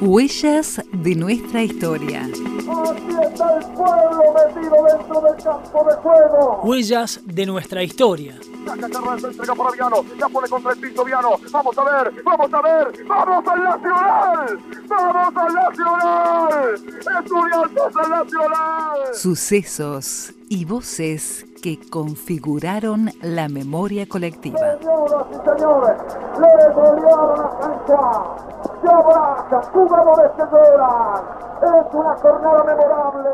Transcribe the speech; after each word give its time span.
Huellas 0.00 0.82
de 0.92 1.14
nuestra 1.14 1.62
historia. 1.62 2.22
Aquí 2.22 3.16
está 3.22 3.58
el 3.58 3.64
pueblo 3.74 4.34
metido 4.34 4.76
dentro 4.84 5.20
del 5.20 5.42
campo 5.42 5.84
de 5.88 5.94
juego. 5.96 6.60
Huellas 6.64 7.20
de 7.24 7.46
nuestra 7.46 7.82
historia. 7.82 8.38
Saca 8.66 8.88
Carranza, 8.88 9.28
entrega 9.28 9.54
para 9.54 9.70
Viano. 9.70 10.04
La 10.18 10.28
pone 10.28 10.48
contra 10.48 10.72
el 10.72 10.78
piso 10.78 11.04
Viano. 11.04 11.30
Vamos 11.50 11.78
a 11.78 11.84
ver, 11.84 12.22
vamos 12.24 12.52
a 12.52 12.62
ver. 12.62 13.06
¡Vamos 13.06 13.48
al 13.48 13.62
Nacional! 13.62 14.58
¡Vamos 15.22 15.44
al 15.44 15.54
Nacional! 15.54 16.74
¡Estudiantes 16.74 17.96
al 17.96 18.10
Nacional! 18.10 19.14
Sucesos 19.14 20.34
y 20.48 20.64
voces 20.64 21.46
que 21.62 21.78
configuraron 21.78 23.08
la 23.20 23.48
memoria 23.48 24.08
colectiva. 24.08 24.58
Señoras 24.80 25.26
y 25.30 25.34
señores, 25.34 25.96
le 26.40 26.74
golearon 26.74 27.40
a 27.40 27.48
Juan. 27.86 28.22
Se 28.82 28.88
abraza, 28.88 29.70
jugadores 29.72 30.30
que 30.36 30.42
lloran. 30.50 31.24
Es 31.62 31.94
una 31.94 32.16
jornada 32.16 32.64
memorable. 32.64 33.30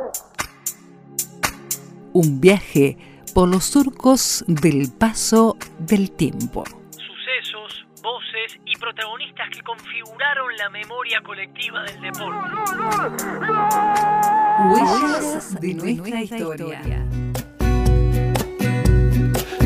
Un 2.12 2.40
viaje 2.40 2.98
por 3.34 3.48
los 3.48 3.64
surcos 3.64 4.44
del 4.46 4.92
paso 4.92 5.56
del 5.78 6.10
tiempo. 6.10 6.64
Y 8.64 8.76
protagonistas 8.76 9.48
que 9.50 9.62
configuraron 9.62 10.56
la 10.56 10.70
memoria 10.70 11.20
colectiva 11.22 11.82
del 11.82 12.00
deporte. 12.00 12.50
Huellas 14.70 15.60
de 15.60 15.74
nuestra 15.74 16.20
historia. 16.22 16.82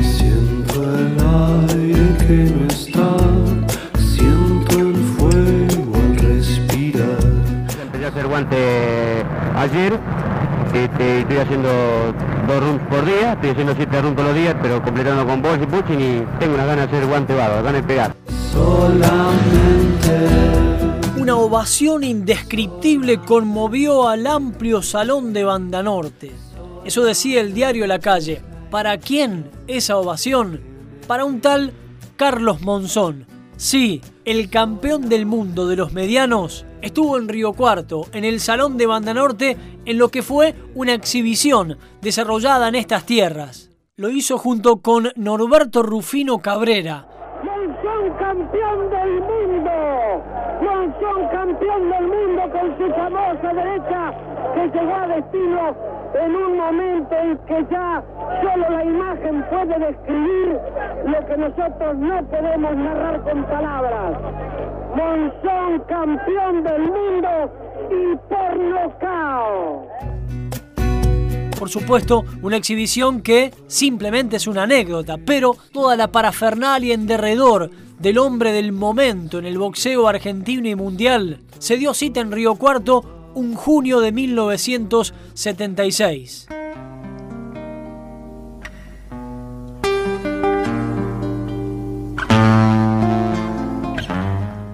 Siento 0.02 0.84
el 0.84 1.18
aire 1.20 2.16
que 2.18 2.50
no 2.50 2.66
está, 2.66 3.16
siento 3.98 4.78
el 4.78 4.94
fuego 5.16 5.94
al 5.96 6.16
respirar. 6.18 7.18
Empecé 7.82 8.04
a 8.04 8.08
hacer 8.08 8.26
guante 8.26 9.24
ayer, 9.56 9.98
este, 10.74 11.20
estoy 11.20 11.36
haciendo 11.38 11.68
dos 12.46 12.60
runs 12.60 12.82
por 12.88 13.04
día, 13.04 13.32
estoy 13.32 13.50
haciendo 13.50 13.74
siete 13.74 14.02
runs 14.02 14.16
todos 14.16 14.28
los 14.28 14.36
días, 14.36 14.56
pero 14.62 14.82
completando 14.82 15.26
con 15.26 15.42
bols 15.42 15.62
y 15.62 15.66
pushing 15.66 16.00
y 16.00 16.26
tengo 16.38 16.54
una 16.54 16.64
gana 16.64 16.86
de 16.86 16.96
hacer 16.96 17.06
guante 17.06 17.34
bárbaro, 17.34 17.62
ganas 17.62 17.82
de 17.82 17.88
pegar. 17.88 18.21
Solamente 18.52 20.12
Una 21.18 21.36
ovación 21.36 22.04
indescriptible 22.04 23.18
conmovió 23.18 24.08
al 24.08 24.26
amplio 24.26 24.82
salón 24.82 25.32
de 25.32 25.44
Banda 25.44 25.82
Norte. 25.82 26.32
Eso 26.84 27.02
decía 27.04 27.40
el 27.40 27.54
diario 27.54 27.86
La 27.86 27.98
Calle. 27.98 28.42
¿Para 28.70 28.98
quién 28.98 29.50
esa 29.66 29.96
ovación? 29.96 30.60
Para 31.06 31.24
un 31.24 31.40
tal 31.40 31.72
Carlos 32.16 32.60
Monzón. 32.60 33.26
Sí, 33.56 34.00
el 34.24 34.50
campeón 34.50 35.08
del 35.08 35.26
mundo 35.26 35.68
de 35.68 35.76
los 35.76 35.92
medianos 35.92 36.66
estuvo 36.80 37.16
en 37.16 37.28
Río 37.28 37.52
Cuarto, 37.52 38.06
en 38.12 38.24
el 38.24 38.40
Salón 38.40 38.76
de 38.76 38.86
Banda 38.86 39.14
Norte, 39.14 39.56
en 39.84 39.98
lo 39.98 40.08
que 40.08 40.22
fue 40.22 40.54
una 40.74 40.94
exhibición 40.94 41.78
desarrollada 42.00 42.68
en 42.68 42.74
estas 42.74 43.06
tierras. 43.06 43.70
Lo 43.96 44.10
hizo 44.10 44.36
junto 44.38 44.78
con 44.78 45.12
Norberto 45.16 45.82
Rufino 45.82 46.38
Cabrera, 46.38 47.06
campeón 48.52 48.90
del 48.90 49.20
mundo. 49.20 50.22
Monzón 50.62 51.28
campeón 51.30 51.90
del 51.90 52.06
mundo 52.06 52.42
con 52.52 52.78
su 52.78 52.94
famosa 52.94 53.52
derecha 53.54 54.12
que 54.54 54.78
llegó 54.78 54.94
a 54.94 55.06
destino 55.08 55.76
en 56.14 56.36
un 56.36 56.56
momento 56.56 57.14
en 57.16 57.38
que 57.38 57.66
ya 57.70 58.02
solo 58.42 58.70
la 58.70 58.84
imagen 58.84 59.44
puede 59.50 59.78
describir 59.78 60.60
lo 61.06 61.26
que 61.26 61.36
nosotros 61.36 61.96
no 61.96 62.22
podemos 62.24 62.76
narrar 62.76 63.22
con 63.22 63.44
palabras. 63.44 64.18
Monzón 64.94 65.80
campeón 65.88 66.62
del 66.62 66.82
mundo 66.82 67.28
y 67.90 68.16
por 68.28 68.56
nocao. 68.58 69.88
Por 71.58 71.70
supuesto, 71.70 72.24
una 72.42 72.56
exhibición 72.56 73.22
que 73.22 73.52
simplemente 73.68 74.36
es 74.36 74.48
una 74.48 74.64
anécdota, 74.64 75.16
pero 75.24 75.52
toda 75.72 75.94
la 75.94 76.10
parafernalia 76.10 76.92
en 76.92 77.06
derredor 77.06 77.70
del 77.98 78.18
hombre 78.18 78.52
del 78.52 78.72
momento 78.72 79.38
en 79.38 79.46
el 79.46 79.58
boxeo 79.58 80.08
argentino 80.08 80.68
y 80.68 80.74
mundial 80.74 81.40
se 81.58 81.76
dio 81.76 81.94
cita 81.94 82.20
en 82.20 82.32
Río 82.32 82.56
Cuarto 82.56 83.30
un 83.34 83.54
junio 83.54 84.00
de 84.00 84.12
1976. 84.12 86.48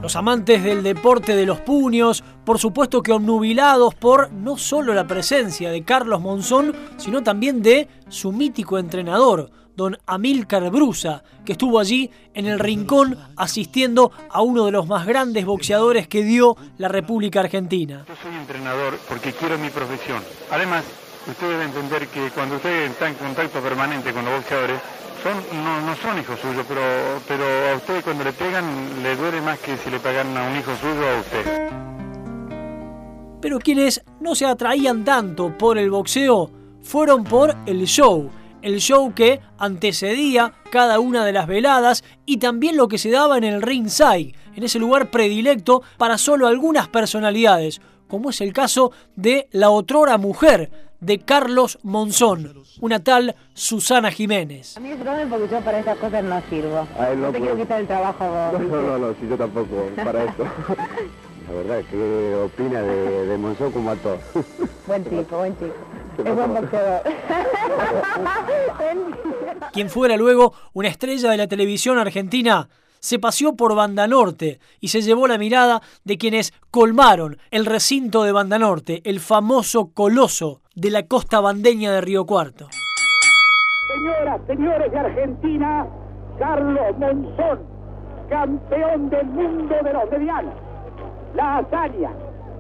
Los 0.09 0.17
amantes 0.17 0.65
del 0.65 0.83
deporte 0.83 1.37
de 1.37 1.45
los 1.45 1.61
puños, 1.61 2.25
por 2.47 2.59
supuesto 2.59 3.03
que 3.03 3.13
obnubilados 3.13 3.95
por 3.95 4.33
no 4.33 4.57
solo 4.57 4.95
la 4.95 5.07
presencia 5.07 5.71
de 5.71 5.85
Carlos 5.85 6.23
Monzón, 6.23 6.75
sino 6.97 7.23
también 7.23 7.61
de 7.61 7.89
su 8.09 8.33
mítico 8.33 8.79
entrenador, 8.79 9.51
don 9.79 9.97
Amílcar 10.07 10.69
Brusa, 10.71 11.23
que 11.45 11.53
estuvo 11.53 11.79
allí 11.79 12.11
en 12.35 12.47
el 12.47 12.59
rincón 12.59 13.17
asistiendo 13.37 14.11
a 14.29 14.43
uno 14.43 14.67
de 14.67 14.73
los 14.73 14.89
más 14.89 15.07
grandes 15.07 15.47
boxeadores 15.47 16.09
que 16.09 16.25
dio 16.25 16.57
la 16.79 16.89
República 16.89 17.39
Argentina. 17.39 18.05
Yo 18.09 18.15
soy 18.21 18.35
entrenador 18.35 18.99
porque 19.09 19.33
quiero 19.33 19.57
mi 19.57 19.71
profesión. 19.71 20.21
Además, 20.51 20.85
usted 21.29 21.49
debe 21.49 21.63
entender 21.63 22.09
que 22.09 22.29
cuando 22.31 22.57
usted 22.57 22.87
está 22.87 23.09
en 23.09 23.15
contacto 23.15 23.61
permanente 23.61 24.13
con 24.13 24.25
los 24.25 24.35
boxeadores, 24.35 24.81
son, 25.23 25.63
no, 25.63 25.81
no 25.83 25.95
son 25.95 26.19
hijos 26.19 26.41
suyos, 26.41 26.67
pero, 26.67 26.81
pero 27.29 27.45
a 27.73 27.77
usted 27.77 28.03
cuando 28.03 28.25
le 28.25 28.33
pegan 28.33 28.65
le 29.05 29.15
duele 29.15 29.41
más 29.41 29.61
que 29.61 29.77
si 29.77 29.91
le 29.91 30.01
pegan 30.01 30.37
a 30.37 30.43
un 30.43 30.57
hijo 30.57 30.73
suyo 30.75 31.09
a 31.09 31.21
usted. 31.21 31.71
Pero 33.41 33.61
quienes 33.61 34.03
no 34.19 34.35
se 34.35 34.45
atraían 34.45 35.05
tanto 35.05 35.57
por 35.57 35.79
el 35.79 35.89
boxeo 35.89 36.51
fueron 36.83 37.23
por 37.23 37.55
el 37.67 37.87
show. 37.87 38.29
El 38.63 38.81
show 38.81 39.13
que 39.15 39.41
antecedía 39.59 40.53
cada 40.71 40.99
una 41.01 41.25
de 41.25 41.33
las 41.33 41.47
veladas 41.47 42.03
y 42.27 42.39
también 42.39 42.77
lo 42.77 42.89
que 42.89 42.99
se 42.99 43.11
daba 43.11 43.39
en 43.39 43.45
el 43.45 43.63
ringside, 43.63 44.35
en 44.57 44.63
ese 44.65 44.79
lugar 44.79 45.11
predilecto 45.11 45.83
para 45.97 46.19
solo 46.19 46.47
algunas 46.47 46.89
personalidades, 46.89 47.81
como 48.09 48.31
es 48.31 48.41
el 48.41 48.53
caso 48.53 48.91
de 49.17 49.49
la 49.53 49.71
otrora 49.71 50.19
mujer 50.19 50.71
de 51.01 51.21
Carlos 51.21 51.79
Monzón, 51.85 52.65
una 52.81 52.99
tal 53.05 53.37
Susana 53.55 54.11
Jiménez. 54.11 54.77
A 54.77 54.81
mí 54.81 54.89
discúlpame 54.89 55.27
porque 55.27 55.49
yo 55.49 55.61
para 55.61 55.79
estas 55.79 55.97
cosas 55.99 56.25
no 56.25 56.43
sirvo. 56.51 56.89
Ay, 56.99 57.17
no 57.17 57.27
no 57.27 57.33
te 57.33 57.39
quiero 57.39 57.53
puedo. 57.55 57.65
quitar 57.65 57.81
el 57.81 57.87
trabajo 57.87 58.25
a 58.25 58.51
vos. 58.51 58.61
No, 58.61 58.83
no, 58.83 58.99
no, 58.99 59.15
si 59.21 59.29
yo 59.29 59.37
tampoco 59.37 59.89
para 60.05 60.25
esto. 60.25 60.45
La 61.49 61.55
verdad 61.55 61.79
es 61.81 61.87
que 61.87 62.35
opina 62.45 62.83
de, 62.83 63.27
de 63.27 63.39
Monzón 63.39 63.71
como 63.73 63.91
a 63.93 63.97
todos. 63.97 64.19
Buen 64.87 65.05
tipo, 65.05 65.37
buen 65.39 65.55
tipo. 65.55 65.73
Es 66.19 66.35
buen 66.35 66.55
boxeador. 66.55 67.03
Buen 68.79 69.07
tipo. 69.23 69.67
Quien 69.73 69.89
fuera 69.91 70.17
luego 70.17 70.53
una 70.73 70.89
estrella 70.89 71.31
de 71.31 71.37
la 71.37 71.47
televisión 71.47 71.99
argentina, 71.99 72.69
se 73.01 73.19
paseó 73.19 73.55
por 73.55 73.75
Banda 73.75 74.07
Norte 74.09 74.59
y 74.81 74.89
se 74.89 75.03
llevó 75.03 75.29
la 75.29 75.39
mirada 75.39 75.81
de 76.05 76.19
quienes 76.19 76.53
colmaron 76.71 77.39
el 77.51 77.65
recinto 77.67 78.25
de 78.25 78.33
Banda 78.33 78.59
Norte, 78.59 79.03
el 79.05 79.21
famoso 79.21 79.93
coloso 79.93 80.63
de 80.75 80.91
la 80.91 81.07
costa 81.07 81.41
bandeña 81.41 81.93
de 81.93 82.01
Río 82.01 82.27
Cuarto. 82.27 82.69
Señoras, 83.95 84.41
señores 84.47 84.91
de 84.91 84.99
Argentina, 84.99 85.87
Carlos 86.39 86.99
Monzón, 86.99 87.61
campeón 88.29 89.11
del 89.11 89.27
mundo 89.27 89.75
de 89.83 89.93
los 89.93 90.11
medianos. 90.11 90.55
La 91.35 91.59
hazaña, 91.59 92.11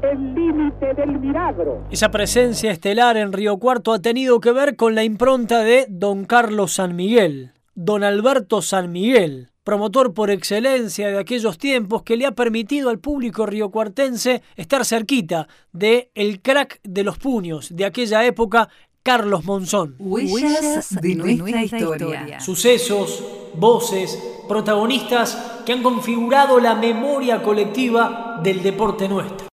el 0.03 0.35
límite 0.35 0.95
del 0.95 1.19
milagro. 1.19 1.85
Esa 1.91 2.11
presencia 2.11 2.71
estelar 2.71 3.17
en 3.17 3.33
Río 3.33 3.59
Cuarto 3.59 3.93
ha 3.93 4.01
tenido 4.01 4.41
que 4.41 4.53
ver 4.53 4.77
con 4.77 4.95
la 4.95 5.05
impronta 5.05 5.61
de 5.61 5.87
don 5.89 6.25
Carlos 6.25 6.75
San 6.75 6.97
Miguel, 6.97 7.53
don 7.75 8.05
Alberto 8.05 8.63
San 8.63 8.93
Miguel, 8.93 9.51
promotor 9.65 10.15
por 10.15 10.31
excelencia 10.31 11.09
de 11.09 11.19
aquellos 11.19 11.59
tiempos 11.59 12.03
que 12.03 12.17
le 12.17 12.27
ha 12.27 12.33
permitido 12.33 12.91
al 12.91 12.99
público 12.99 13.47
riocuartense 13.47 14.43
estar 14.57 14.85
cerquita 14.85 15.49
de 15.73 16.11
el 16.15 16.41
crack 16.41 16.81
de 16.83 17.05
los 17.05 17.19
puños 17.19 17.75
de 17.75 17.85
aquella 17.85 18.25
época, 18.25 18.69
Carlos 19.03 19.45
Monzón. 19.45 19.97
Huellas 19.99 20.97
de 21.01 21.15
nuestra 21.15 21.63
historia. 21.63 22.41
Sucesos, 22.41 23.25
voces, 23.55 24.19
protagonistas 24.49 25.63
que 25.65 25.73
han 25.73 25.83
configurado 25.83 26.61
la 26.61 26.75
memoria 26.75 27.43
colectiva 27.43 28.41
del 28.43 28.63
deporte 28.63 29.09
nuestro. 29.09 29.47